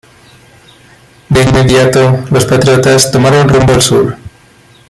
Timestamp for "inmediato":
1.43-2.23